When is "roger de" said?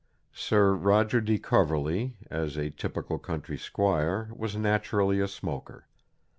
0.73-1.37